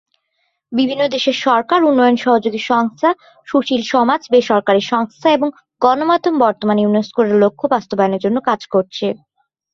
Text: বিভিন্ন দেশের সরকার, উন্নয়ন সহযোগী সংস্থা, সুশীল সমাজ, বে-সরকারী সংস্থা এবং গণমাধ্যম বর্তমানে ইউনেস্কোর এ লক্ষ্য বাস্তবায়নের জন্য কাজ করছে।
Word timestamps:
বিভিন্ন 0.71 1.03
দেশের 1.07 1.37
সরকার, 1.41 1.79
উন্নয়ন 1.83 2.17
সহযোগী 2.17 2.61
সংস্থা, 2.63 3.09
সুশীল 3.47 3.81
সমাজ, 3.91 4.21
বে-সরকারী 4.31 4.81
সংস্থা 4.91 5.27
এবং 5.31 5.47
গণমাধ্যম 5.81 6.35
বর্তমানে 6.39 6.81
ইউনেস্কোর 6.81 7.25
এ 7.27 7.35
লক্ষ্য 7.43 7.65
বাস্তবায়নের 7.67 8.23
জন্য 8.25 8.37
কাজ 8.49 8.61
করছে। 8.67 9.07